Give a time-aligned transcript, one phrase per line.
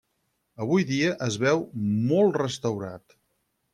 [0.63, 1.61] Avui dia es veu
[2.13, 3.19] molt restaurat.